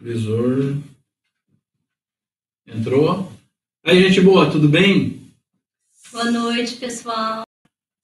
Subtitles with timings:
[0.00, 0.76] Visor.
[2.66, 3.32] Entrou.
[3.82, 5.32] Aí, gente boa, tudo bem?
[6.12, 7.44] Boa noite, pessoal.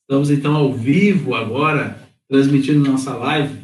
[0.03, 3.63] Estamos então ao vivo agora, transmitindo nossa live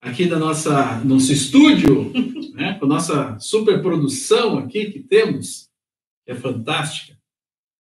[0.00, 2.12] aqui da nossa nosso estúdio,
[2.54, 5.68] né, com a nossa super produção aqui que temos,
[6.24, 7.18] que é fantástica.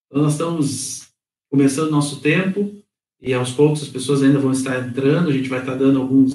[0.06, 1.10] Então nós estamos
[1.50, 2.82] começando nosso tempo
[3.20, 6.34] e aos poucos as pessoas ainda vão estar entrando, a gente vai estar dando alguns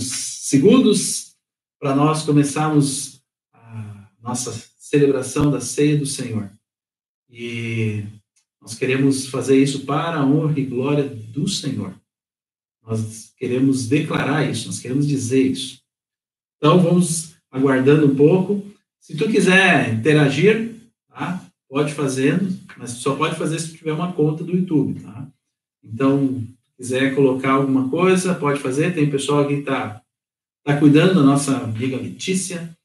[0.48, 1.34] segundos
[1.78, 3.22] para nós começarmos
[3.52, 6.50] a nossa celebração da ceia do Senhor.
[7.30, 8.04] E
[8.60, 11.94] nós queremos fazer isso para a honra e glória do Senhor.
[12.84, 15.80] Nós queremos declarar isso, nós queremos dizer isso.
[16.56, 18.64] Então vamos aguardando um pouco.
[19.00, 20.74] Se tu quiser interagir,
[21.08, 21.44] tá?
[21.68, 25.26] Pode fazendo, mas só pode fazer se tiver uma conta do YouTube, tá?
[25.82, 26.46] Então,
[26.82, 28.92] quiser colocar alguma coisa, pode fazer.
[28.92, 30.02] Tem pessoal que está
[30.64, 32.76] tá cuidando da nossa amiga Letícia,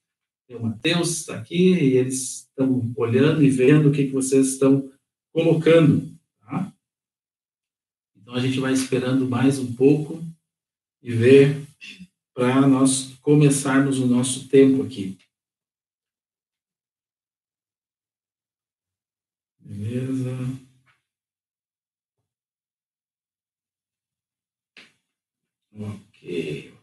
[0.52, 4.88] o Matheus está aqui e eles estão olhando e vendo o que, que vocês estão
[5.34, 6.16] colocando.
[6.40, 6.72] Tá?
[8.16, 10.24] Então a gente vai esperando mais um pouco
[11.02, 11.66] e ver
[12.36, 15.18] para nós começarmos o nosso tempo aqui.
[19.60, 20.67] Beleza.
[25.80, 26.74] Ok.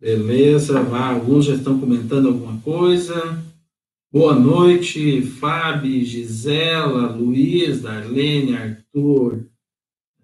[0.00, 3.44] Beleza, vá, alguns já estão comentando alguma coisa.
[4.10, 9.44] Boa noite, Fábio, Gisela, Luiz, Darlene, Arthur,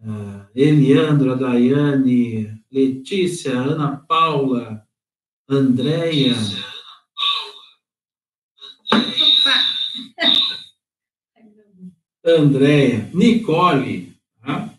[0.01, 4.87] uh, Eliandro, Daiane, Letícia, Ana Paula,
[5.47, 6.35] Andréia.
[12.25, 14.15] Andréia, Nicole.
[14.41, 14.75] Tá?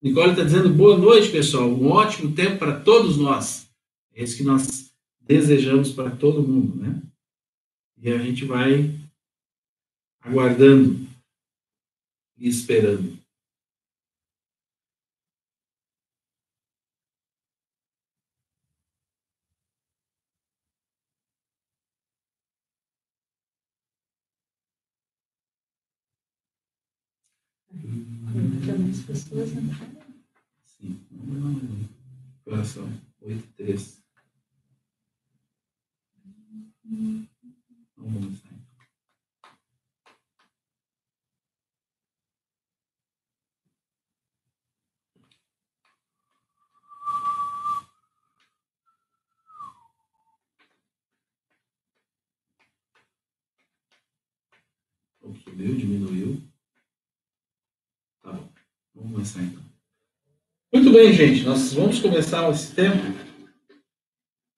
[0.00, 1.68] Nicole está dizendo boa noite, pessoal.
[1.68, 3.68] Um ótimo tempo para todos nós.
[4.14, 7.02] É isso que nós desejamos para todo mundo, né?
[7.98, 8.94] E a gente vai
[10.20, 11.06] aguardando
[12.38, 13.19] e esperando.
[27.70, 30.00] Quantas pessoas entraram?
[30.64, 31.00] Sim,
[32.44, 34.02] coração, oito, três.
[36.84, 37.28] Vamos
[37.96, 38.50] começar.
[55.44, 56.42] Subiu, diminuiu.
[58.22, 59.19] Tá bom.
[60.72, 61.44] Muito bem, gente.
[61.44, 62.98] Nós vamos começar esse tempo.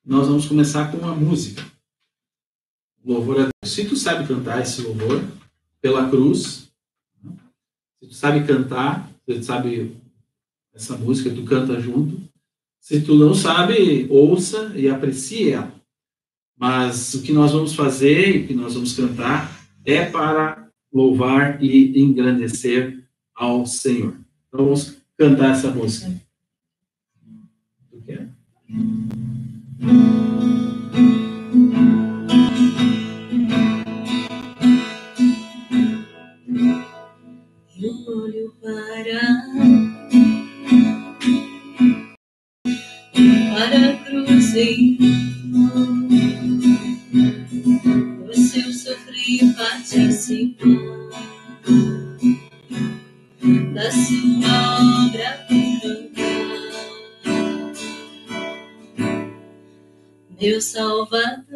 [0.04, 1.64] Nós vamos começar com uma música.
[3.04, 3.72] Louvor a Deus.
[3.72, 5.24] Se tu sabe cantar esse louvor
[5.80, 6.70] pela cruz,
[8.00, 9.96] se tu sabe cantar, se tu sabe
[10.74, 12.20] essa música, tu canta junto.
[12.80, 15.72] Se tu não sabe, ouça e aprecie ela.
[16.56, 19.50] Mas o que nós vamos fazer e o que nós vamos cantar
[19.84, 23.02] é para louvar e engrandecer
[23.34, 24.21] ao Senhor.
[24.52, 26.12] Vamos cantar essa música.
[28.04, 28.28] Quer?
[38.06, 39.81] olho para
[60.74, 61.51] meu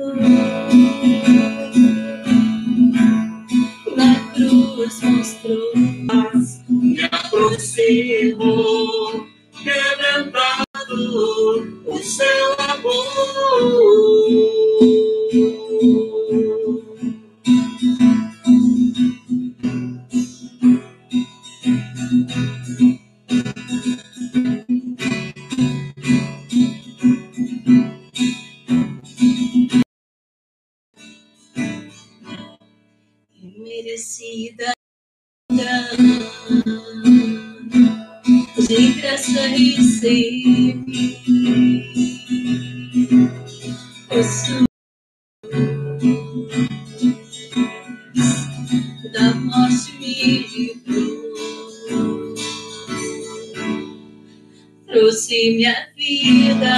[54.97, 56.75] trouxe minha vida.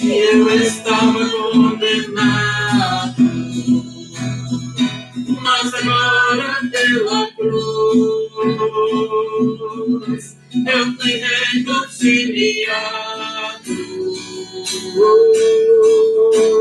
[0.00, 3.22] Eu estava condenado,
[5.42, 8.30] mas agora pela cruz
[10.66, 12.40] eu fui reconciliado.
[14.96, 16.59] Uh.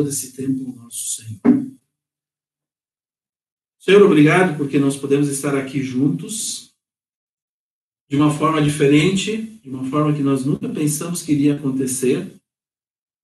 [0.00, 1.70] Todo esse tempo ao nosso Senhor.
[3.78, 6.74] Senhor, obrigado porque nós podemos estar aqui juntos
[8.08, 12.34] de uma forma diferente, de uma forma que nós nunca pensamos que iria acontecer,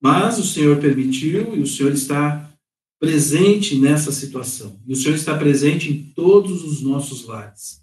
[0.02, 2.52] mas o Senhor permitiu e o Senhor está
[3.00, 4.78] presente nessa situação.
[4.86, 7.82] E o Senhor está presente em todos os nossos lares.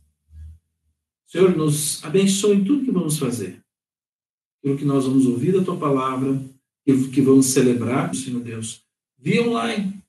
[1.27, 3.59] Senhor, nos abençoe em tudo que vamos fazer.
[4.59, 6.39] Aquilo que nós vamos ouvir da tua palavra,
[6.85, 8.82] que, que vamos celebrar, Senhor Deus,
[9.23, 10.03] via online,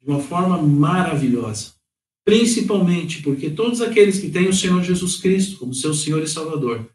[0.00, 1.78] de uma forma maravilhosa
[2.28, 6.86] principalmente porque todos aqueles que têm o Senhor Jesus Cristo como seu Senhor e Salvador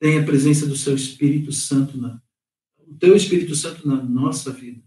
[0.00, 2.18] têm a presença do seu Espírito Santo na
[2.86, 4.82] o teu Espírito Santo na nossa vida.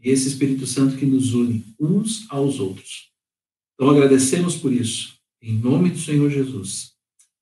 [0.00, 3.12] E esse Espírito Santo que nos une uns aos outros.
[3.74, 6.92] Então agradecemos por isso, em nome do Senhor Jesus.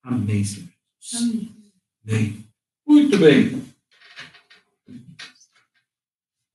[0.03, 0.69] Amém, Senhor
[1.01, 1.23] Jesus.
[1.23, 1.49] Amém.
[2.03, 2.45] Bem.
[2.85, 3.63] Muito bem.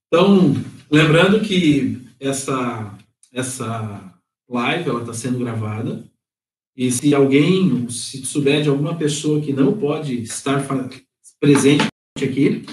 [0.07, 0.55] Então,
[0.91, 2.97] lembrando que essa
[3.37, 4.15] essa
[4.49, 6.03] live, ela está sendo gravada.
[6.75, 10.67] E se alguém, se souber de alguma pessoa que não pode estar
[11.39, 11.87] presente
[12.17, 12.65] aqui,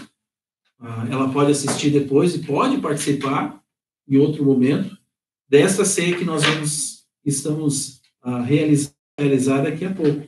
[0.79, 3.61] ah, ela pode assistir depois e pode participar
[4.07, 4.97] em outro momento
[5.49, 10.27] desta ceia que nós vamos, estamos a realizar, realizar daqui a pouco.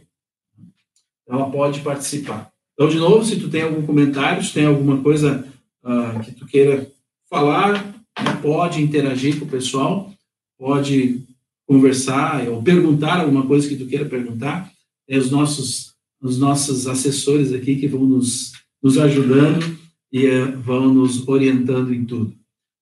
[1.28, 2.52] Ela pode participar.
[2.74, 5.48] Então, de novo, se tu tem algum comentário, se tem alguma coisa
[5.84, 6.90] uh, que tu queira
[7.30, 7.96] falar,
[8.42, 10.14] pode interagir com o pessoal,
[10.58, 11.24] pode
[11.68, 14.72] conversar ou perguntar alguma coisa que tu queira perguntar,
[15.08, 19.78] é os nossos os nossos assessores aqui que vão nos, nos ajudando
[20.12, 22.36] e é, vão nos orientando em tudo.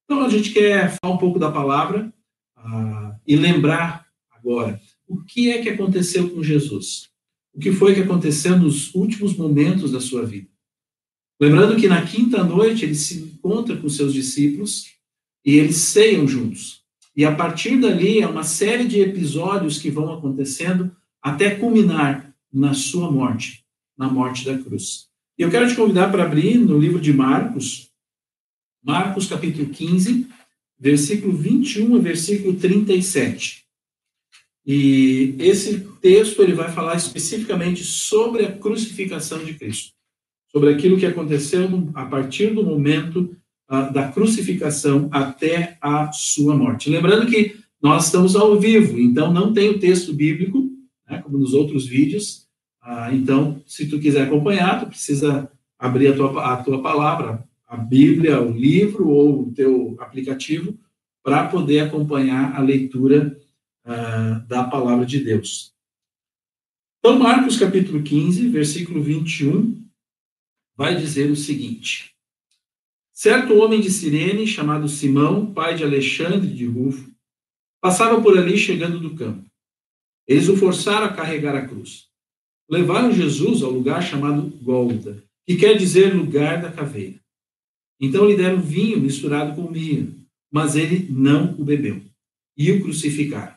[0.06, 2.14] Então a gente quer falar um pouco da palavra
[2.58, 7.10] uh, e lembrar agora o que é que aconteceu com Jesus,
[7.54, 10.48] o que foi que aconteceu nos últimos momentos da sua vida.
[11.44, 14.94] Lembrando que na quinta noite ele se encontra com seus discípulos
[15.46, 16.82] e eles ceiam juntos.
[17.14, 22.74] E a partir dali é uma série de episódios que vão acontecendo até culminar na
[22.74, 23.66] sua morte,
[23.98, 25.10] na morte da cruz.
[25.38, 27.90] E eu quero te convidar para abrir no livro de Marcos,
[28.82, 30.26] Marcos capítulo 15,
[30.80, 33.66] versículo 21 a versículo 37.
[34.66, 39.92] E esse texto ele vai falar especificamente sobre a crucificação de Cristo,
[40.54, 43.36] sobre aquilo que aconteceu a partir do momento
[43.92, 46.90] da crucificação até a sua morte.
[46.90, 50.70] Lembrando que nós estamos ao vivo, então não tem o texto bíblico,
[51.10, 52.48] né, como nos outros vídeos.
[52.82, 57.76] Ah, então, se tu quiser acompanhar, tu precisa abrir a tua, a tua palavra, a
[57.76, 60.78] Bíblia, o livro ou o teu aplicativo,
[61.24, 63.38] para poder acompanhar a leitura
[63.86, 65.74] uh, da palavra de Deus.
[67.00, 69.83] Então, Marcos capítulo 15, versículo 21,
[70.76, 72.14] vai dizer o seguinte:
[73.14, 77.12] Certo homem de Cirene, chamado Simão, pai de Alexandre de Rufo,
[77.80, 79.46] passava por ali chegando do campo.
[80.28, 82.08] Eles o forçaram a carregar a cruz.
[82.70, 87.20] Levaram Jesus ao lugar chamado Gólgota, que quer dizer lugar da caveira.
[88.00, 90.08] Então lhe deram vinho misturado com mirra,
[90.52, 92.02] mas ele não o bebeu.
[92.58, 93.56] E o crucificaram.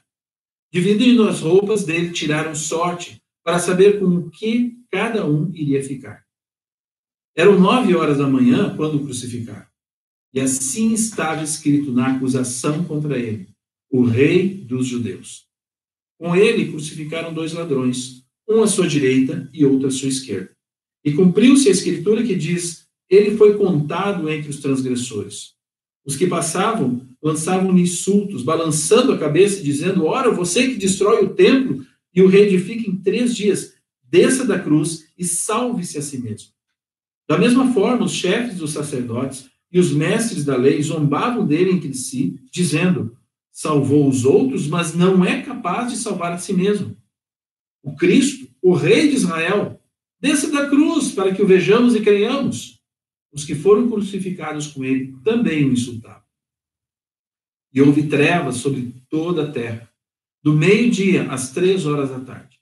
[0.73, 6.26] Dividindo as roupas dele, tiraram sorte para saber com o que cada um iria ficar.
[7.37, 9.67] Eram nove horas da manhã quando o crucificaram.
[10.33, 13.49] E assim estava escrito na acusação contra ele:
[13.91, 15.45] o rei dos judeus.
[16.19, 20.51] Com ele crucificaram dois ladrões, um à sua direita e outro à sua esquerda.
[21.05, 25.55] E cumpriu-se a escritura que diz: Ele foi contado entre os transgressores.
[26.07, 31.85] Os que passavam lançavam-lhe insultos, balançando a cabeça, dizendo: Ora, você que destrói o templo
[32.15, 36.56] e o reedifica em três dias, desça da cruz e salve-se a si mesmo.
[37.29, 41.93] Da mesma forma, os chefes dos sacerdotes e os mestres da lei zombavam dele entre
[41.93, 43.17] si, dizendo:
[43.53, 46.97] Salvou os outros, mas não é capaz de salvar a si mesmo.
[47.83, 49.81] O Cristo, o Rei de Israel,
[50.21, 52.81] desça da cruz para que o vejamos e creiamos.
[53.33, 56.23] Os que foram crucificados com ele também o insultavam.
[57.73, 59.91] E houve trevas sobre toda a terra,
[60.43, 62.56] do meio-dia às três horas da tarde.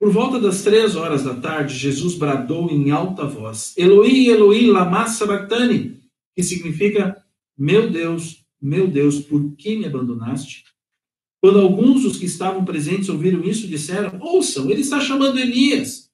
[0.00, 5.08] Por volta das três horas da tarde, Jesus bradou em alta voz: Eloí, Eloí, lama
[5.08, 6.00] sabachthani,
[6.36, 7.20] que significa:
[7.56, 10.64] Meu Deus, meu Deus, por que me abandonaste?
[11.40, 16.08] Quando alguns dos que estavam presentes ouviram isso, disseram: Ouçam, ele está chamando Elias.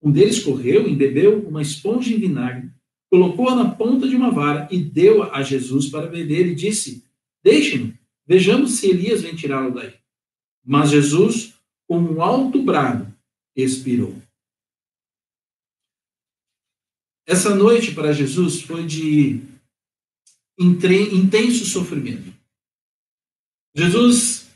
[0.00, 2.70] Um deles correu, embebeu uma esponja em vinagre,
[3.10, 7.04] colocou-a na ponta de uma vara e deu a Jesus para beber e disse:
[7.42, 7.92] Deixem-no,
[8.24, 9.94] vejamos se Elias vem tirá-lo daí.
[10.64, 11.54] Mas Jesus,
[11.88, 13.15] com um alto brado,
[13.64, 14.20] expirou.
[17.26, 19.42] Essa noite para Jesus foi de
[20.58, 22.32] intenso sofrimento.
[23.74, 24.48] Jesus,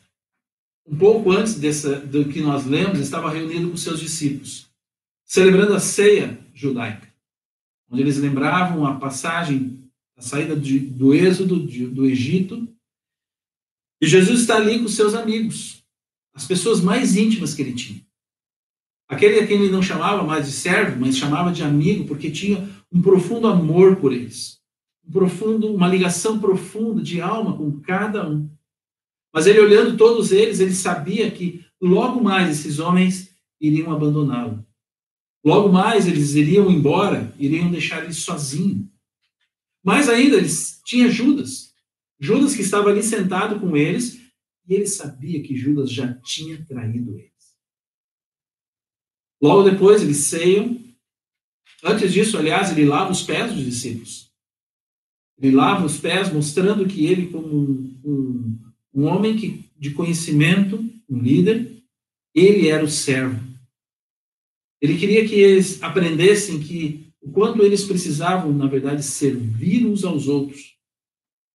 [0.86, 4.70] um pouco antes dessa, do que nós lemos, estava reunido com seus discípulos,
[5.24, 7.12] celebrando a ceia judaica,
[7.90, 12.66] onde eles lembravam a passagem, a saída de, do êxodo de, do Egito.
[14.00, 15.84] E Jesus está ali com seus amigos,
[16.32, 18.09] as pessoas mais íntimas que ele tinha.
[19.10, 22.70] Aquele a quem ele não chamava mais de servo, mas chamava de amigo, porque tinha
[22.92, 24.60] um profundo amor por eles.
[25.04, 28.48] Um profundo, uma ligação profunda de alma com cada um.
[29.34, 34.64] Mas ele olhando todos eles, ele sabia que logo mais esses homens iriam abandoná-lo.
[35.44, 38.88] Logo mais eles iriam embora, iriam deixar ele sozinho.
[39.82, 41.72] Mais ainda, eles tinha Judas.
[42.20, 44.20] Judas que estava ali sentado com eles,
[44.68, 47.30] e ele sabia que Judas já tinha traído ele.
[49.40, 50.78] Logo depois, eles ceiam.
[51.82, 54.30] Antes disso, aliás, ele lava os pés dos discípulos.
[55.40, 57.46] Ele lava os pés, mostrando que ele, como
[58.04, 58.58] um,
[58.94, 61.82] um, homem que, de conhecimento, um líder,
[62.34, 63.42] ele era o servo.
[64.80, 70.28] Ele queria que eles aprendessem que o quanto eles precisavam, na verdade, servir uns aos
[70.28, 70.76] outros,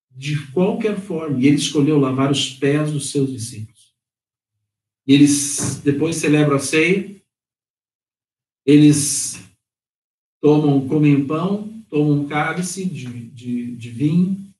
[0.09, 1.39] de qualquer forma.
[1.39, 3.93] E ele escolheu lavar os pés dos seus discípulos.
[5.07, 7.15] E eles depois celebram a ceia,
[8.65, 9.39] eles
[10.41, 14.53] tomam, comem pão, tomam um cálice de, de, de vinho,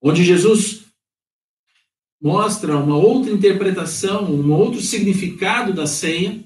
[0.00, 0.84] onde Jesus
[2.20, 6.44] mostra uma outra interpretação, um outro significado da ceia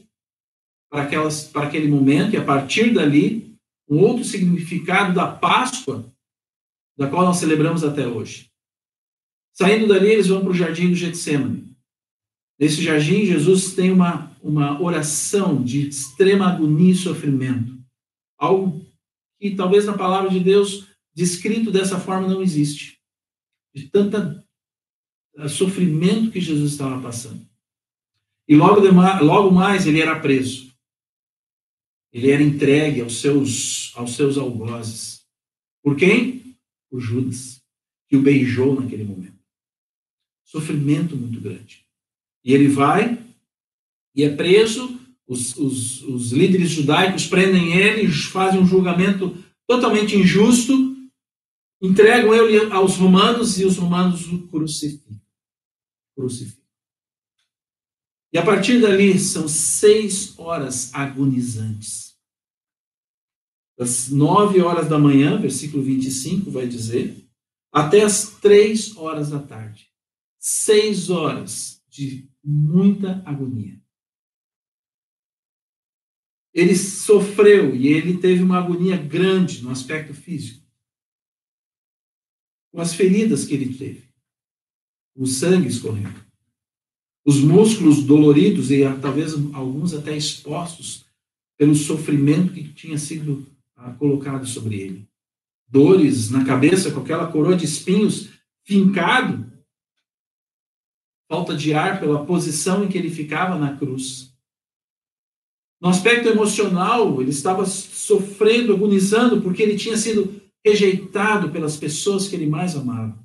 [0.90, 3.56] para, aquelas, para aquele momento, e a partir dali,
[3.88, 6.10] um outro significado da Páscoa,
[6.96, 8.50] da qual nós celebramos até hoje.
[9.52, 11.64] Saindo dali, eles vão para o jardim do Getsemane.
[12.58, 17.82] Nesse jardim, Jesus tem uma, uma oração de extrema agonia e sofrimento.
[18.36, 18.86] Algo
[19.40, 23.00] que talvez na palavra de Deus, descrito dessa forma, não existe.
[23.74, 24.46] De tanta
[25.36, 27.48] eh, sofrimento que Jesus estava passando.
[28.46, 28.82] E logo,
[29.24, 30.74] logo mais ele era preso.
[32.12, 35.26] Ele era entregue aos seus, aos seus algozes.
[35.82, 36.54] Por quem?
[36.90, 37.62] Por Judas,
[38.08, 39.42] que o beijou naquele momento.
[40.44, 41.84] Sofrimento muito grande.
[42.44, 43.23] E ele vai
[44.14, 50.94] e é preso, os, os, os líderes judaicos prendem ele, fazem um julgamento totalmente injusto,
[51.82, 55.20] entregam ele aos romanos e os romanos o crucificam.
[56.16, 56.64] crucificam.
[58.32, 62.14] E a partir dali são seis horas agonizantes.
[63.76, 67.24] Das nove horas da manhã, versículo 25 vai dizer,
[67.72, 69.88] até as três horas da tarde.
[70.38, 73.83] Seis horas de muita agonia.
[76.54, 80.64] Ele sofreu e ele teve uma agonia grande no aspecto físico.
[82.72, 84.04] Com as feridas que ele teve,
[85.16, 86.24] o sangue escorrendo,
[87.24, 91.04] os músculos doloridos e talvez alguns até expostos
[91.56, 93.46] pelo sofrimento que tinha sido
[93.76, 95.08] ah, colocado sobre ele.
[95.66, 98.30] Dores na cabeça com aquela coroa de espinhos
[98.64, 99.52] fincado,
[101.28, 104.33] falta de ar pela posição em que ele ficava na cruz.
[105.84, 112.34] No aspecto emocional, ele estava sofrendo, agonizando, porque ele tinha sido rejeitado pelas pessoas que
[112.34, 113.22] ele mais amava,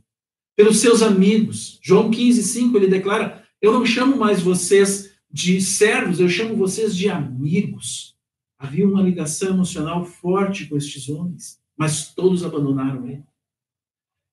[0.57, 1.79] pelos seus amigos.
[1.81, 6.93] João 15, 5, ele declara: Eu não chamo mais vocês de servos, eu chamo vocês
[6.93, 8.13] de amigos.
[8.59, 13.23] Havia uma ligação emocional forte com estes homens, mas todos abandonaram ele.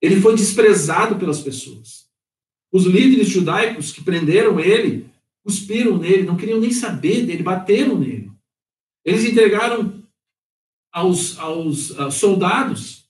[0.01, 2.09] Ele foi desprezado pelas pessoas.
[2.73, 5.09] Os líderes judaicos que prenderam ele
[5.47, 8.29] cuspiram nele, não queriam nem saber dele, bateram nele.
[9.05, 10.03] Eles entregaram
[10.91, 13.07] aos, aos, aos soldados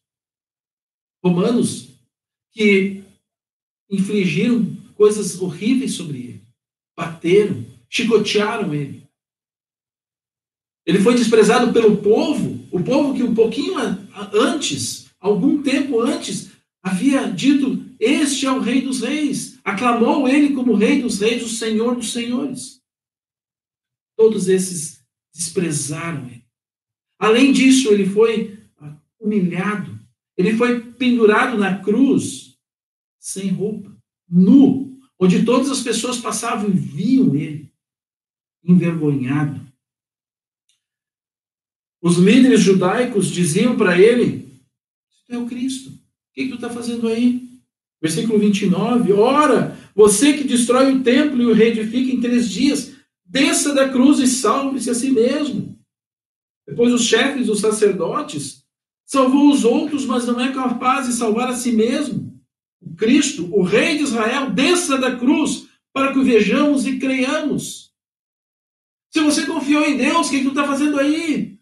[1.25, 1.89] romanos
[2.51, 3.03] que
[3.89, 4.63] infligiram
[4.94, 6.44] coisas horríveis sobre ele,
[6.96, 9.01] bateram, chicotearam ele.
[10.86, 13.79] Ele foi desprezado pelo povo, o povo que um pouquinho
[14.32, 16.51] antes, algum tempo antes,
[16.84, 19.57] havia dito: Este é o Rei dos Reis.
[19.67, 22.81] Aclamou ele como Rei dos Reis, o Senhor dos Senhores.
[24.15, 25.05] Todos esses
[25.36, 26.45] desprezaram ele.
[27.19, 28.57] Além disso, ele foi
[29.19, 30.00] humilhado.
[30.38, 32.57] Ele foi pendurado na cruz,
[33.19, 33.93] sem roupa,
[34.29, 37.69] nu, onde todas as pessoas passavam e viam ele,
[38.63, 39.67] envergonhado.
[42.01, 44.47] Os líderes judaicos diziam para ele:
[45.25, 46.00] Tu é o Cristo, o
[46.33, 47.57] que, que tu está fazendo aí?
[48.01, 53.73] Versículo 29, ora, você que destrói o templo e o reedifica em três dias, desça
[53.73, 55.77] da cruz e salve-se a si mesmo.
[56.67, 58.63] Depois os chefes dos sacerdotes
[59.05, 62.39] salvou os outros, mas não é capaz de salvar a si mesmo.
[62.79, 67.91] O Cristo, o Rei de Israel, desça da cruz para que o vejamos e creiamos.
[69.12, 71.60] Se você confiou em Deus, o que, que tu está fazendo aí?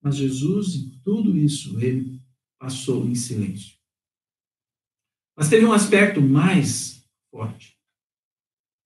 [0.00, 2.22] Mas Jesus, em tudo isso, ele
[2.58, 3.75] passou em silêncio.
[5.36, 7.76] Mas teve um aspecto mais forte,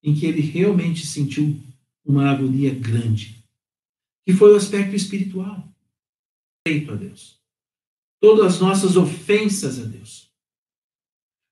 [0.03, 1.59] em que ele realmente sentiu
[2.05, 3.45] uma agonia grande,
[4.27, 5.69] que foi o aspecto espiritual.
[6.67, 7.39] Feito a Deus.
[8.21, 10.29] Todas as nossas ofensas a Deus.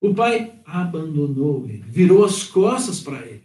[0.00, 3.44] O pai abandonou ele, virou as costas para ele.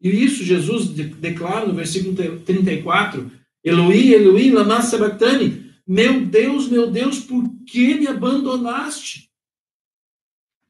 [0.00, 3.30] E isso Jesus declara no versículo 34,
[3.62, 9.31] Eloí, Eloí, lama sabachthani, meu Deus, meu Deus, por que me abandonaste?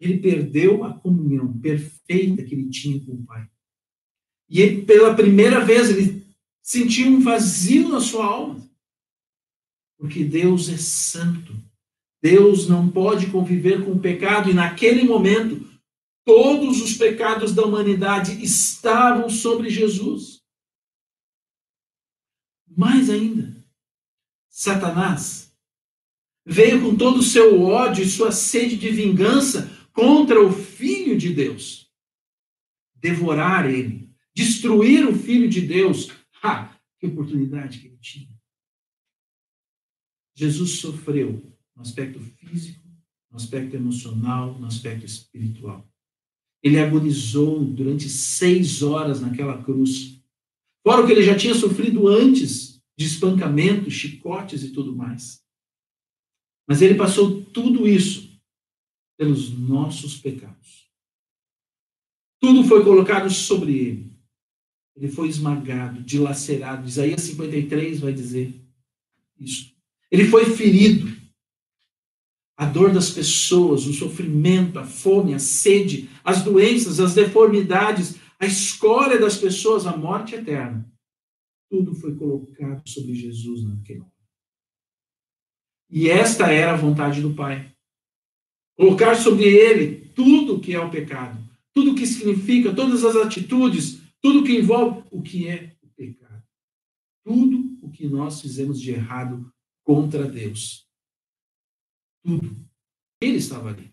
[0.03, 3.49] Ele perdeu a comunhão perfeita que ele tinha com o Pai.
[4.49, 6.27] E ele, pela primeira vez, ele
[6.61, 8.69] sentiu um vazio na sua alma.
[9.97, 11.55] Porque Deus é santo.
[12.21, 15.65] Deus não pode conviver com o pecado, e naquele momento,
[16.25, 20.41] todos os pecados da humanidade estavam sobre Jesus.
[22.77, 23.57] Mais ainda,
[24.49, 25.53] Satanás
[26.45, 31.33] veio com todo o seu ódio e sua sede de vingança contra o Filho de
[31.33, 31.91] Deus,
[32.97, 36.11] devorar ele, destruir o Filho de Deus.
[36.43, 38.29] Ah, que oportunidade que ele tinha.
[40.35, 41.43] Jesus sofreu
[41.77, 42.83] no aspecto físico,
[43.31, 45.87] no aspecto emocional, no aspecto espiritual.
[46.63, 50.21] Ele agonizou durante seis horas naquela cruz.
[50.87, 55.43] Fora o que ele já tinha sofrido antes de espancamentos, chicotes e tudo mais.
[56.67, 58.32] Mas ele passou tudo isso
[59.17, 60.91] pelos nossos pecados.
[62.41, 64.13] Tudo foi colocado sobre ele.
[64.97, 66.87] Ele foi esmagado, dilacerado.
[66.87, 68.55] Isaías 53 vai dizer
[69.39, 69.73] isso.
[70.11, 71.21] Ele foi ferido.
[72.57, 78.47] A dor das pessoas, o sofrimento, a fome, a sede, as doenças, as deformidades, a
[78.47, 80.87] escória das pessoas, a morte eterna.
[81.71, 84.13] Tudo foi colocado sobre Jesus naquele momento.
[85.89, 87.75] E esta era a vontade do Pai.
[88.77, 93.17] Colocar sobre ele tudo o que é o pecado, tudo o que significa, todas as
[93.17, 96.43] atitudes, tudo o que envolve o que é o pecado.
[97.25, 99.53] Tudo o que nós fizemos de errado
[99.85, 100.87] contra Deus.
[102.25, 102.57] Tudo.
[103.21, 103.93] Ele estava ali.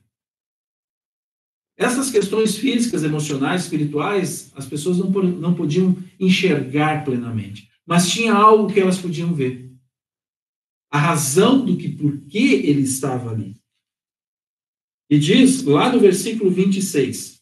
[1.78, 7.70] Essas questões físicas, emocionais, espirituais, as pessoas não, não podiam enxergar plenamente.
[7.86, 9.74] Mas tinha algo que elas podiam ver.
[10.92, 13.59] A razão do que, por que ele estava ali.
[15.10, 17.42] E diz lá no versículo 26: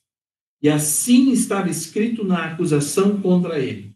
[0.62, 3.93] E assim estava escrito na acusação contra ele: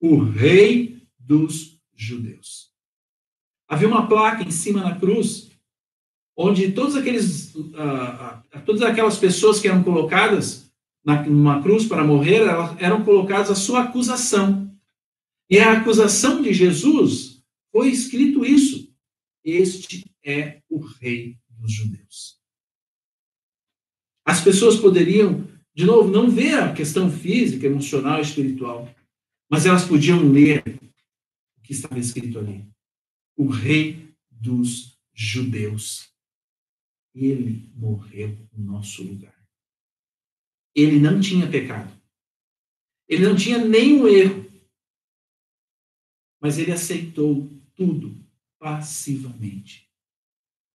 [0.00, 2.68] o Rei dos Judeus.
[3.66, 5.50] Havia uma placa em cima na cruz,
[6.36, 10.70] onde todos aqueles, uh, uh, todas aquelas pessoas que eram colocadas
[11.04, 12.42] na, numa cruz para morrer,
[12.78, 14.70] eram colocadas a sua acusação.
[15.50, 17.42] E a acusação de Jesus
[17.72, 18.92] foi escrito isso:
[19.42, 22.37] Este é o Rei dos Judeus.
[24.28, 28.94] As pessoas poderiam, de novo, não ver a questão física, emocional, espiritual,
[29.50, 30.62] mas elas podiam ler
[31.56, 32.68] o que estava escrito ali.
[33.34, 36.12] O Rei dos Judeus.
[37.14, 39.34] Ele morreu no nosso lugar.
[40.74, 41.90] Ele não tinha pecado.
[43.08, 44.46] Ele não tinha nenhum erro.
[46.38, 48.14] Mas ele aceitou tudo
[48.58, 49.88] passivamente.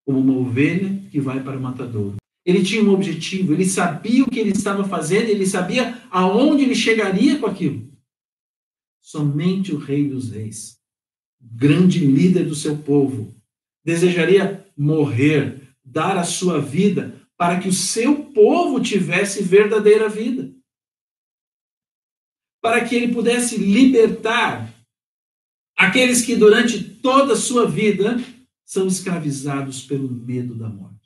[0.04, 2.23] Como uma ovelha que vai para o matadouro.
[2.46, 6.76] Ele tinha um objetivo, ele sabia o que ele estava fazendo, ele sabia aonde ele
[6.76, 7.90] chegaria com aquilo.
[9.00, 10.78] Somente o Rei dos Reis,
[11.40, 13.34] grande líder do seu povo,
[13.84, 20.54] desejaria morrer, dar a sua vida para que o seu povo tivesse verdadeira vida.
[22.62, 24.74] Para que ele pudesse libertar
[25.76, 28.18] aqueles que durante toda a sua vida
[28.64, 31.03] são escravizados pelo medo da morte.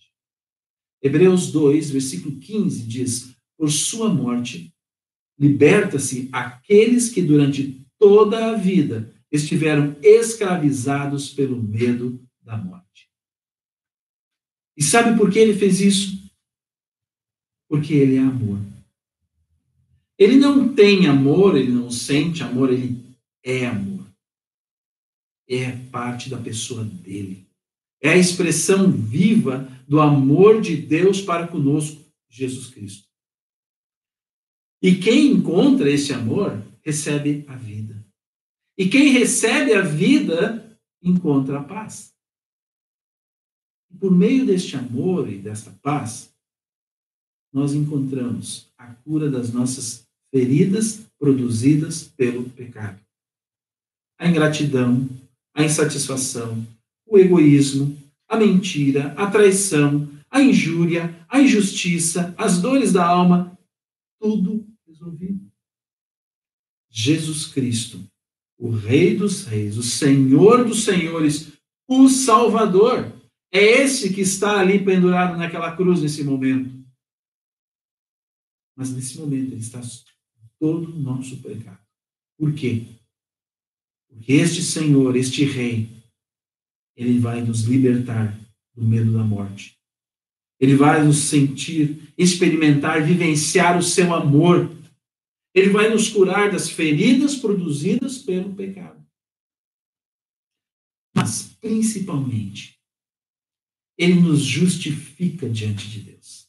[1.01, 4.73] Hebreus 2, versículo 15 diz: Por sua morte,
[5.37, 13.09] liberta-se aqueles que durante toda a vida estiveram escravizados pelo medo da morte.
[14.75, 16.31] E sabe por que ele fez isso?
[17.67, 18.59] Porque ele é amor.
[20.17, 23.03] Ele não tem amor, ele não sente amor, ele
[23.43, 24.05] é amor.
[25.47, 27.47] É parte da pessoa dele.
[28.01, 33.07] É a expressão viva do amor de Deus para conosco, Jesus Cristo.
[34.81, 38.05] E quem encontra esse amor recebe a vida.
[38.77, 42.13] E quem recebe a vida encontra a paz.
[43.99, 46.35] Por meio deste amor e desta paz,
[47.51, 52.99] nós encontramos a cura das nossas feridas produzidas pelo pecado.
[54.19, 55.09] A ingratidão,
[55.53, 56.65] a insatisfação,
[57.05, 63.57] o egoísmo, a mentira, a traição, a injúria, a injustiça, as dores da alma,
[64.19, 65.49] tudo resolvido.
[66.89, 68.03] Jesus Cristo,
[68.57, 71.53] o Rei dos Reis, o Senhor dos Senhores,
[71.87, 73.13] o Salvador,
[73.51, 76.85] é esse que está ali pendurado naquela cruz nesse momento.
[78.75, 79.81] Mas nesse momento ele está
[80.59, 81.79] todo o nosso pecado.
[82.37, 82.85] Por quê?
[84.09, 85.96] Porque este Senhor, este Rei,
[86.97, 88.35] ele vai nos libertar
[88.75, 89.77] do medo da morte.
[90.59, 94.75] Ele vai nos sentir, experimentar, vivenciar o seu amor.
[95.53, 99.05] Ele vai nos curar das feridas produzidas pelo pecado.
[101.15, 102.79] Mas, principalmente,
[103.95, 106.47] ele nos justifica diante de Deus.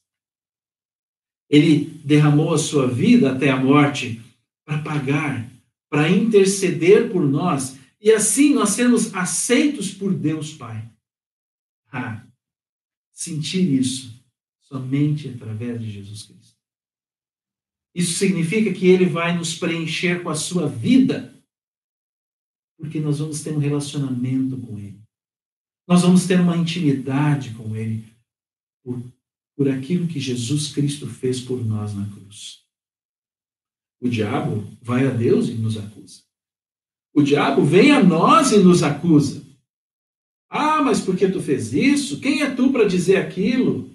[1.50, 4.22] Ele derramou a sua vida até a morte
[4.64, 5.50] para pagar,
[5.90, 10.90] para interceder por nós e assim nós sermos aceitos por Deus Pai.
[11.90, 12.24] Ah,
[13.12, 14.22] sentir isso
[14.60, 16.56] somente através de Jesus Cristo.
[17.94, 21.34] Isso significa que Ele vai nos preencher com a sua vida,
[22.76, 25.02] porque nós vamos ter um relacionamento com Ele.
[25.86, 28.06] Nós vamos ter uma intimidade com Ele
[28.84, 29.02] por,
[29.56, 32.62] por aquilo que Jesus Cristo fez por nós na cruz.
[34.00, 36.27] O diabo vai a Deus e nos acusa.
[37.14, 39.44] O diabo vem a nós e nos acusa.
[40.48, 42.20] Ah, mas por que tu fez isso?
[42.20, 43.90] Quem é tu para dizer aquilo?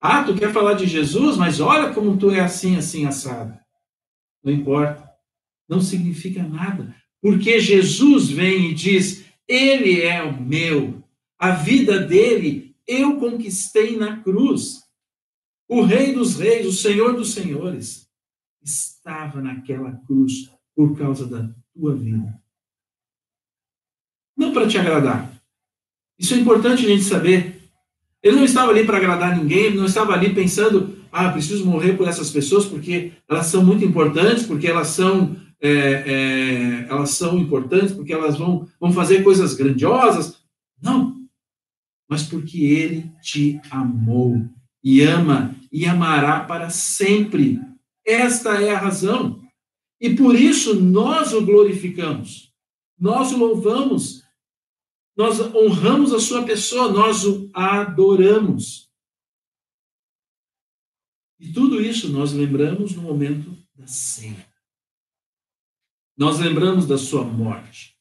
[0.00, 3.58] Ah, tu quer falar de Jesus, mas olha como tu é assim, assim, assado.
[4.42, 5.10] Não importa.
[5.68, 6.94] Não significa nada.
[7.20, 11.02] Porque Jesus vem e diz: Ele é o meu.
[11.38, 14.82] A vida dele eu conquistei na cruz.
[15.68, 18.08] O Rei dos Reis, o Senhor dos Senhores,
[18.62, 22.40] estava naquela cruz por causa da tua vida
[24.36, 25.32] não para te agradar.
[26.18, 27.62] Isso é importante a gente saber.
[28.22, 31.94] Ele não estava ali para agradar ninguém, ele não estava ali pensando, ah, preciso morrer
[31.96, 37.38] por essas pessoas porque elas são muito importantes, porque elas são, é, é, elas são
[37.38, 40.38] importantes, porque elas vão, vão fazer coisas grandiosas.
[40.82, 41.14] Não.
[42.08, 44.42] Mas porque ele te amou
[44.82, 47.60] e ama e amará para sempre.
[48.04, 49.40] Esta é a razão.
[50.00, 52.52] E por isso nós o glorificamos.
[52.98, 54.25] Nós o louvamos
[55.16, 58.90] nós honramos a sua pessoa, nós o adoramos.
[61.40, 64.46] E tudo isso nós lembramos no momento da ceia.
[66.16, 67.96] Nós lembramos da sua morte.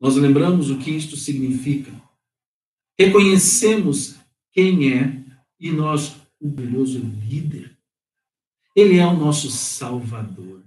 [0.00, 1.92] Nós lembramos o que isto significa.
[2.98, 4.16] Reconhecemos
[4.52, 5.24] quem é
[5.58, 7.76] e nós, o glorioso líder.
[8.74, 10.64] Ele é o nosso Salvador.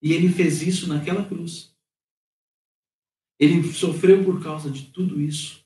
[0.00, 1.71] E ele fez isso naquela cruz.
[3.42, 5.64] Ele sofreu por causa de tudo isso,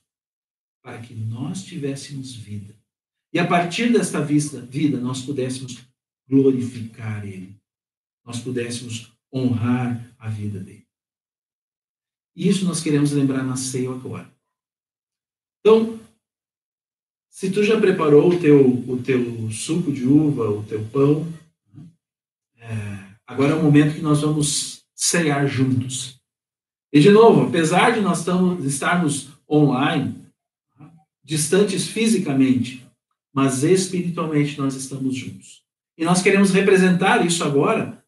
[0.83, 2.75] para que nós tivéssemos vida.
[3.35, 5.85] E a partir desta vida, nós pudéssemos
[6.27, 7.55] glorificar Ele.
[8.25, 10.87] Nós pudéssemos honrar a vida dele.
[12.35, 14.35] E isso nós queremos lembrar na ceia agora.
[15.61, 16.01] Então,
[17.29, 21.31] se tu já preparou o teu, o teu suco de uva, o teu pão,
[22.57, 26.16] é, agora é o momento que nós vamos cear juntos.
[26.97, 30.15] E, de novo, apesar de nós estamos, estarmos online,
[31.23, 32.89] distantes fisicamente,
[33.35, 35.63] mas espiritualmente nós estamos juntos.
[35.99, 38.03] E nós queremos representar isso agora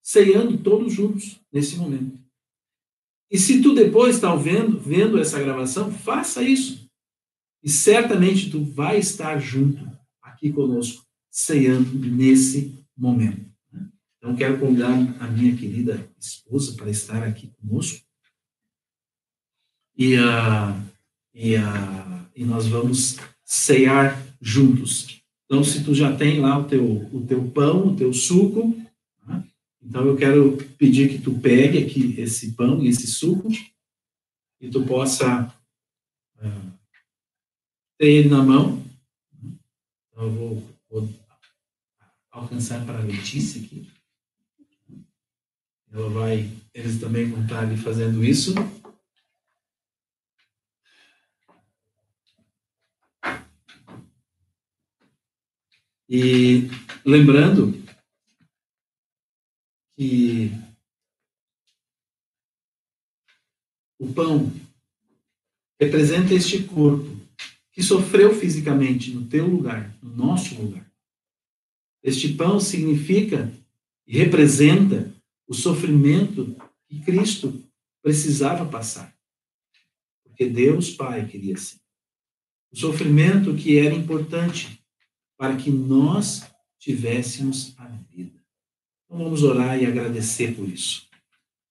[0.00, 2.20] ceando todos juntos nesse momento.
[3.28, 6.88] E se tu depois está vendo, vendo essa gravação, faça isso.
[7.64, 9.90] E certamente tu vai estar junto
[10.22, 13.50] aqui conosco, ceando nesse momento.
[14.18, 18.08] Então, quero convidar a minha querida esposa para estar aqui conosco.
[20.00, 20.82] E, uh,
[21.34, 25.20] e, uh, e nós vamos cear juntos.
[25.44, 26.82] Então, se tu já tem lá o teu,
[27.12, 28.74] o teu pão, o teu suco,
[29.82, 33.48] então eu quero pedir que tu pegue aqui esse pão e esse suco
[34.58, 35.54] e tu possa
[36.36, 36.72] uh,
[37.98, 38.82] ter ele na mão.
[39.42, 41.08] Então eu vou, vou
[42.30, 43.86] alcançar para a Letícia aqui.
[45.92, 48.54] Ela vai, eles também vão estar ali fazendo isso.
[56.12, 56.68] E
[57.06, 57.72] lembrando
[59.96, 60.50] que
[63.96, 64.52] o pão
[65.80, 67.06] representa este corpo
[67.70, 70.90] que sofreu fisicamente no teu lugar, no nosso lugar.
[72.02, 73.52] Este pão significa
[74.04, 75.14] e representa
[75.46, 76.56] o sofrimento
[76.88, 77.62] que Cristo
[78.02, 79.16] precisava passar.
[80.24, 81.78] Porque Deus Pai queria assim.
[82.72, 84.79] O sofrimento que era importante
[85.40, 86.44] para que nós
[86.78, 88.38] tivéssemos a vida.
[89.06, 91.08] Então vamos orar e agradecer por isso.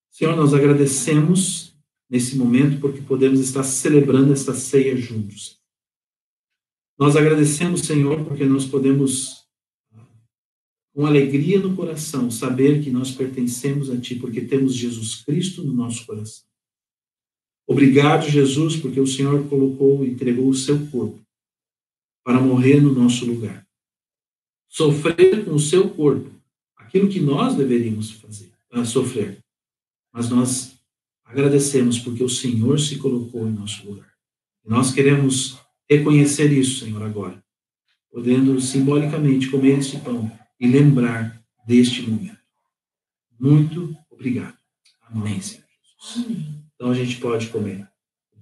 [0.10, 1.72] Senhor, nós agradecemos
[2.10, 5.60] nesse momento porque podemos estar celebrando esta ceia juntos.
[6.98, 9.48] Nós agradecemos, Senhor, porque nós podemos,
[10.92, 15.74] com alegria no coração, saber que nós pertencemos a Ti, porque temos Jesus Cristo no
[15.74, 16.48] nosso coração.
[17.68, 21.29] Obrigado, Jesus, porque o Senhor colocou e entregou o seu corpo
[22.30, 23.66] para morrer no nosso lugar.
[24.68, 26.30] Sofrer com o seu corpo
[26.78, 28.52] aquilo que nós deveríamos fazer,
[28.86, 29.44] sofrer.
[30.14, 30.76] Mas nós
[31.26, 34.14] agradecemos porque o Senhor se colocou em nosso lugar.
[34.64, 35.58] E nós queremos
[35.90, 37.44] reconhecer isso, Senhor, agora,
[38.12, 42.38] podendo simbolicamente comer este pão e lembrar deste momento.
[43.40, 44.56] Muito obrigado.
[45.02, 45.66] Amém, Senhor
[46.04, 46.28] Jesus.
[46.76, 47.90] Então a gente pode comer.
[48.32, 48.40] E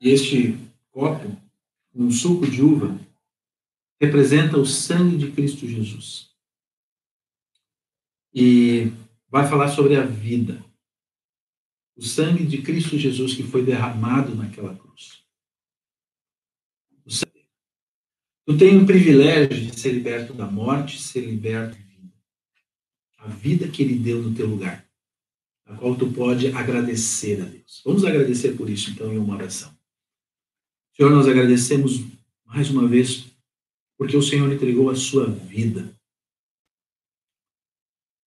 [0.00, 0.58] este
[0.90, 1.36] copo,
[1.94, 2.98] um suco de uva,
[4.00, 6.30] representa o sangue de Cristo Jesus.
[8.34, 8.92] E
[9.28, 10.64] vai falar sobre a vida.
[11.96, 15.24] O sangue de Cristo Jesus que foi derramado naquela cruz.
[18.46, 22.12] Tu tem o privilégio de ser liberto da morte, ser liberto da vida.
[23.18, 24.86] A vida que Ele deu no teu lugar,
[25.64, 27.80] a qual tu pode agradecer a Deus.
[27.84, 29.73] Vamos agradecer por isso, então, em uma oração.
[30.96, 32.04] Senhor, nós agradecemos
[32.44, 33.26] mais uma vez
[33.98, 35.92] porque o Senhor entregou a sua vida.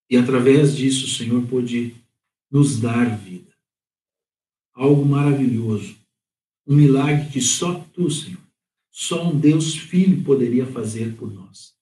[0.09, 1.95] E através disso, o Senhor pôde
[2.51, 3.53] nos dar vida.
[4.73, 5.95] Algo maravilhoso.
[6.65, 8.41] Um milagre que só tu, Senhor,
[8.91, 11.73] só um Deus Filho poderia fazer por nós.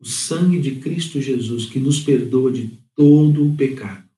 [0.00, 4.08] O sangue de Cristo Jesus que nos perdoa de todo o pecado.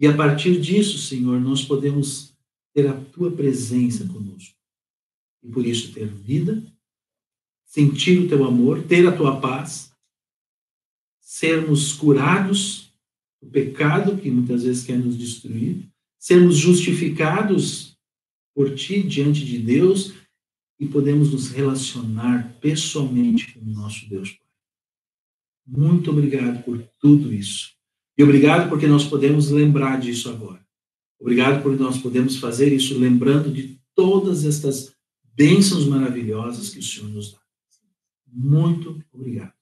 [0.00, 2.34] E a partir disso, Senhor, nós podemos
[2.72, 4.53] ter a tua presença conosco
[5.44, 6.64] e por isso ter vida,
[7.64, 9.92] sentir o teu amor, ter a tua paz
[11.20, 12.92] sermos curados
[13.42, 17.96] do pecado que muitas vezes quer nos destruir, sermos justificados
[18.54, 20.14] por ti diante de Deus
[20.78, 24.46] e podemos nos relacionar pessoalmente com o nosso Deus Pai.
[25.66, 27.72] Muito obrigado por tudo isso.
[28.16, 30.64] E obrigado porque nós podemos lembrar disso agora.
[31.18, 34.93] Obrigado por nós podemos fazer isso lembrando de todas estas
[35.34, 37.40] bênçãos maravilhosas que o Senhor nos dá.
[38.26, 39.52] Muito obrigado.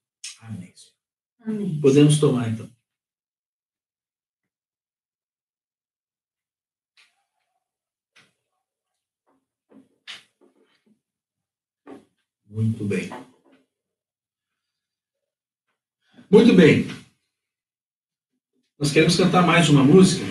[0.41, 0.73] Amém.
[1.41, 1.81] Amém.
[1.81, 2.69] Podemos tomar então.
[12.45, 13.09] Muito bem.
[16.29, 16.87] Muito bem.
[18.77, 20.23] Nós queremos cantar mais uma música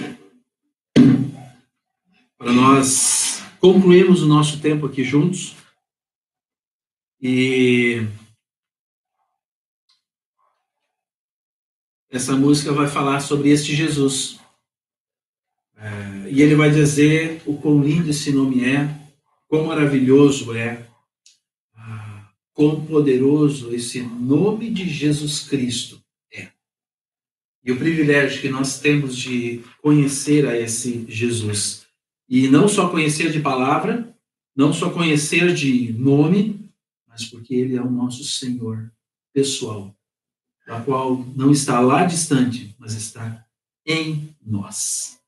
[2.39, 5.55] para nós concluirmos o nosso tempo aqui juntos.
[7.21, 8.05] E
[12.11, 14.41] essa música vai falar sobre este Jesus.
[15.77, 18.89] É, e ele vai dizer o quão lindo esse nome é,
[19.47, 20.85] quão maravilhoso é,
[22.53, 26.51] quão poderoso esse nome de Jesus Cristo é.
[27.65, 31.82] E o privilégio que nós temos de conhecer a esse Jesus.
[32.33, 34.17] E não só conhecer de palavra,
[34.57, 36.67] não só conhecer de nome,
[37.07, 38.91] mas porque ele é o nosso Senhor
[39.35, 39.95] pessoal,
[40.67, 43.47] a qual não está lá distante, mas está
[43.85, 45.21] em nós.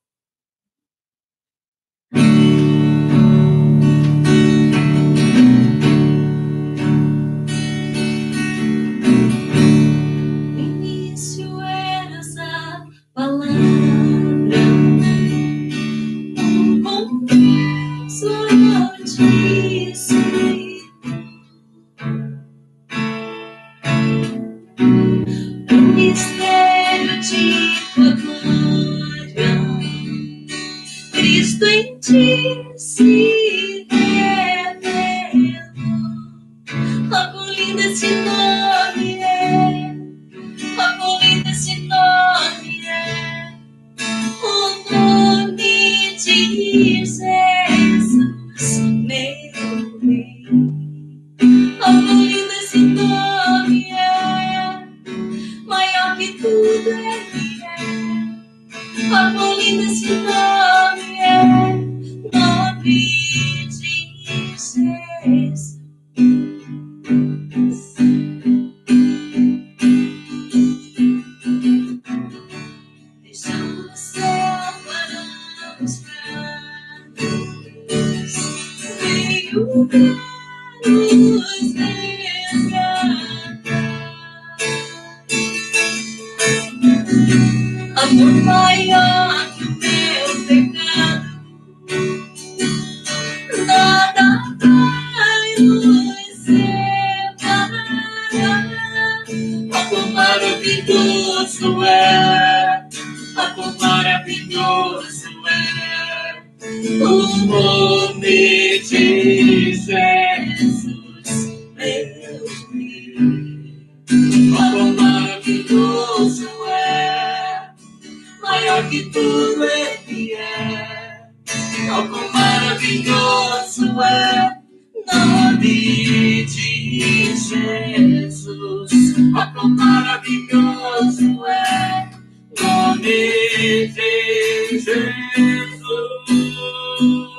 [136.98, 137.33] Jesus.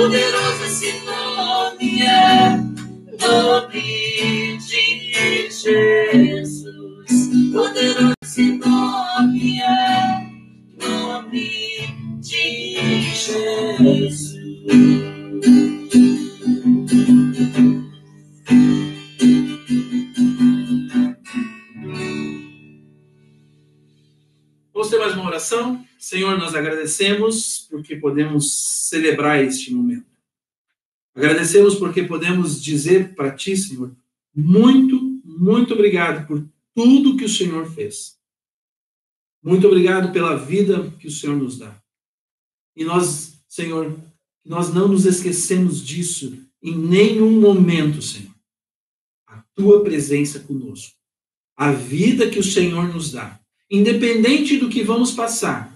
[0.00, 2.56] Poderoso esse nome é,
[3.20, 6.64] nome de Jesus.
[7.52, 8.19] Poderoso
[26.10, 30.10] Senhor, nós agradecemos porque podemos celebrar este momento.
[31.14, 33.94] Agradecemos porque podemos dizer para Ti, Senhor,
[34.34, 36.44] muito, muito obrigado por
[36.74, 38.18] tudo que o Senhor fez.
[39.40, 41.80] Muito obrigado pela vida que o Senhor nos dá.
[42.74, 43.96] E nós, Senhor,
[44.44, 48.34] nós não nos esquecemos disso em nenhum momento, Senhor.
[49.28, 50.96] A Tua presença conosco.
[51.56, 53.40] A vida que o Senhor nos dá.
[53.70, 55.69] Independente do que vamos passar,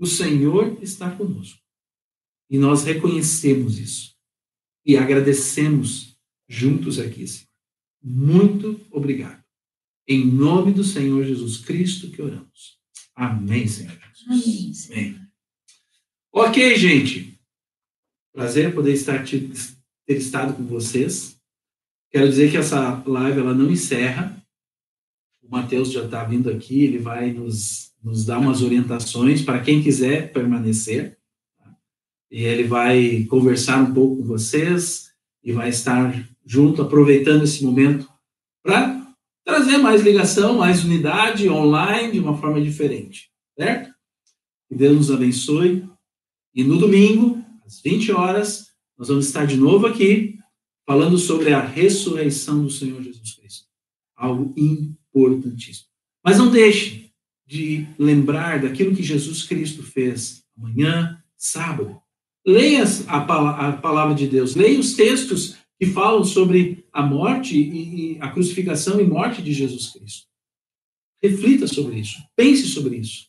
[0.00, 1.60] o Senhor está conosco.
[2.48, 4.16] E nós reconhecemos isso.
[4.84, 6.16] E agradecemos
[6.48, 7.48] juntos aqui, Senhor.
[8.02, 9.44] Muito obrigado.
[10.08, 12.80] Em nome do Senhor Jesus Cristo que oramos.
[13.14, 14.90] Amém, Senhor Jesus.
[14.90, 15.06] Amém.
[15.14, 15.26] Amém.
[16.32, 17.38] Ok, gente.
[18.32, 19.50] Prazer poder estar te-
[20.06, 21.36] ter estado com vocês.
[22.10, 24.39] Quero dizer que essa live ela não encerra.
[25.50, 29.82] O Matheus já está vindo aqui, ele vai nos, nos dar umas orientações para quem
[29.82, 31.18] quiser permanecer.
[31.58, 31.76] tá?
[32.30, 35.10] E ele vai conversar um pouco com vocês
[35.42, 38.08] e vai estar junto, aproveitando esse momento
[38.62, 39.12] para
[39.44, 43.28] trazer mais ligação, mais unidade online de uma forma diferente,
[43.58, 43.92] certo?
[44.68, 45.84] Que Deus nos abençoe.
[46.54, 50.38] E no domingo, às 20 horas, nós vamos estar de novo aqui
[50.86, 53.66] falando sobre a ressurreição do Senhor Jesus Cristo.
[54.14, 54.54] Algo
[55.14, 55.86] importantíssimo.
[56.24, 57.10] Mas não deixe
[57.46, 62.00] de lembrar daquilo que Jesus Cristo fez amanhã, sábado.
[62.46, 68.14] Leia a, a palavra de Deus, leia os textos que falam sobre a morte e,
[68.14, 70.26] e a crucificação e morte de Jesus Cristo.
[71.22, 73.26] Reflita sobre isso, pense sobre isso.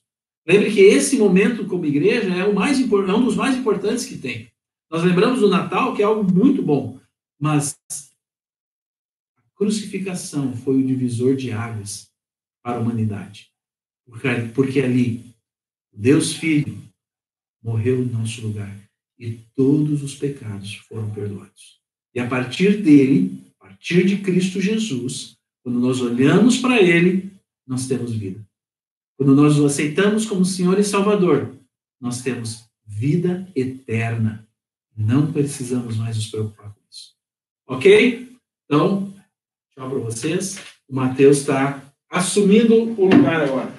[0.48, 4.18] Lembre que esse momento como igreja é, o mais, é um dos mais importantes que
[4.18, 4.50] tem.
[4.90, 7.00] Nós lembramos do Natal, que é algo muito bom,
[7.40, 7.78] mas
[9.62, 12.10] crucificação foi o divisor de águas
[12.64, 13.52] para a humanidade.
[14.56, 15.24] Porque, ali,
[15.94, 16.82] Deus Filho
[17.64, 18.76] morreu em nosso lugar
[19.20, 21.80] e todos os pecados foram perdoados.
[22.12, 27.32] E a partir dele, a partir de Cristo Jesus, quando nós olhamos para ele,
[27.68, 28.44] nós temos vida.
[29.16, 31.56] Quando nós o aceitamos como Senhor e Salvador,
[32.02, 34.44] nós temos vida eterna.
[34.98, 37.14] Não precisamos mais nos preocupar com isso.
[37.68, 38.36] Ok?
[38.66, 39.11] Então,
[39.74, 40.60] tchau para vocês.
[40.90, 43.74] O Mateus está assumindo o lugar agora.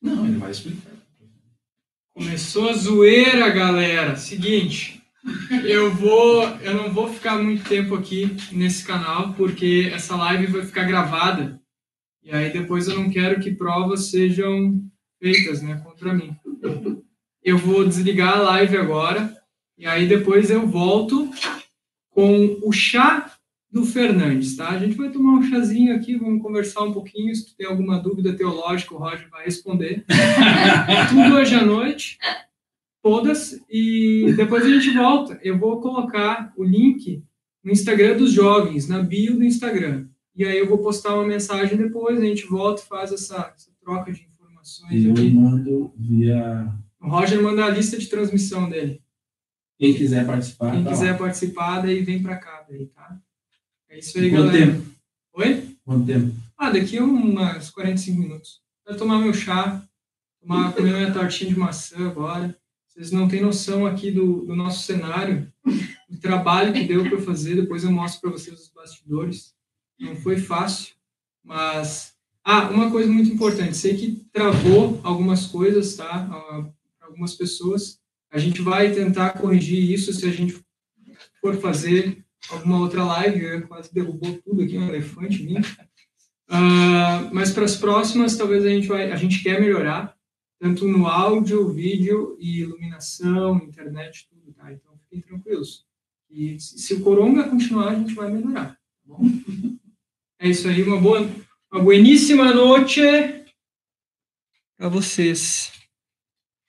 [0.00, 0.92] Não, ele vai explicar.
[2.14, 4.16] Começou a zoeira, galera.
[4.16, 5.02] Seguinte,
[5.64, 10.64] eu vou, eu não vou ficar muito tempo aqui nesse canal porque essa live vai
[10.64, 11.60] ficar gravada.
[12.24, 14.82] E aí depois eu não quero que provas sejam
[15.20, 16.34] feitas, né, contra mim.
[17.42, 19.36] Eu vou desligar a live agora
[19.76, 21.30] e aí depois eu volto
[22.10, 23.30] com o chá
[23.70, 24.70] do Fernandes, tá?
[24.70, 27.34] A gente vai tomar um chazinho aqui, vamos conversar um pouquinho.
[27.34, 30.04] Se tu tem alguma dúvida teológica, o Roger vai responder.
[31.10, 32.16] Tudo hoje à noite,
[33.02, 35.40] todas, e depois a gente volta.
[35.42, 37.22] Eu vou colocar o link
[37.64, 40.06] no Instagram dos jovens, na bio do Instagram.
[40.34, 43.70] E aí eu vou postar uma mensagem depois, a gente volta e faz essa, essa
[43.80, 45.30] troca de informações E eu aqui.
[45.30, 46.72] mando via.
[47.00, 49.00] O Roger manda a lista de transmissão dele.
[49.78, 50.72] Quem quiser participar.
[50.72, 51.18] Quem tá quiser lá.
[51.18, 53.18] participar, daí vem pra cá, daí, tá?
[53.88, 54.72] É isso aí, Quanto galera.
[54.72, 54.86] tempo?
[55.34, 55.76] Oi?
[55.84, 56.34] Quanto tempo?
[56.56, 58.60] Ah, daqui umas 45 minutos.
[58.86, 59.82] Vou tomar meu chá,
[60.40, 62.56] tomar, comer minha tortinha de maçã agora.
[62.88, 65.52] Vocês não têm noção aqui do, do nosso cenário,
[66.08, 67.56] do trabalho que deu para fazer.
[67.56, 69.52] Depois eu mostro para vocês os bastidores.
[69.98, 70.94] Não foi fácil,
[71.42, 72.14] mas.
[72.42, 73.76] Ah, uma coisa muito importante.
[73.76, 76.28] Sei que travou algumas coisas, tá?
[76.30, 76.68] Ah,
[77.00, 77.98] algumas pessoas.
[78.30, 80.62] A gente vai tentar corrigir isso se a gente
[81.40, 83.62] for fazer alguma outra live.
[83.62, 85.66] Quase derrubou tudo aqui, um elefante vindo.
[86.48, 90.14] Ah, mas para as próximas, talvez a gente vai, a gente quer melhorar,
[90.58, 94.72] tanto no áudio, vídeo e iluminação, internet, tudo, tá?
[94.72, 95.86] Então fiquem tranquilos.
[96.30, 99.20] E se, o Coronga continuar, a gente vai melhorar, tá bom?
[100.38, 101.20] É isso aí, uma boa,
[101.72, 103.00] uma bueníssima noite
[104.76, 105.72] para vocês.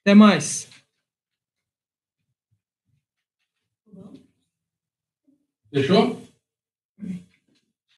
[0.00, 0.68] Até mais.
[5.72, 6.25] Fechou?